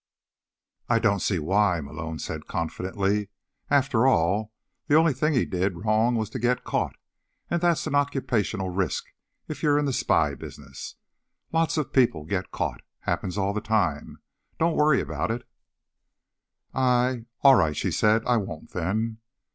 "I 0.89 0.97
don't 0.97 1.19
see 1.19 1.37
why," 1.37 1.79
Malone 1.79 2.17
said 2.17 2.47
confidently. 2.47 3.29
"After 3.69 4.07
all, 4.07 4.51
the 4.87 4.95
only 4.95 5.13
thing 5.13 5.33
he 5.33 5.45
did 5.45 5.85
wrong 5.85 6.15
was 6.15 6.31
to 6.31 6.39
get 6.39 6.63
caught, 6.63 6.95
and 7.51 7.61
that's 7.61 7.85
an 7.85 7.93
occupational 7.93 8.71
risk 8.71 9.13
if 9.47 9.61
you're 9.61 9.77
in 9.77 9.85
the 9.85 9.93
spy 9.93 10.33
business. 10.33 10.95
Lots 11.51 11.77
of 11.77 11.93
people 11.93 12.23
get 12.25 12.49
caught. 12.51 12.81
Happens 13.01 13.37
all 13.37 13.53
the 13.53 13.61
time. 13.61 14.23
Don't 14.57 14.75
worry 14.75 15.01
about 15.01 15.29
it." 15.29 15.47
"I—all 16.73 17.53
right," 17.55 17.77
she 17.77 17.91
said. 17.91 18.25
"I 18.25 18.37
won't, 18.37 18.71
then." 18.71 19.19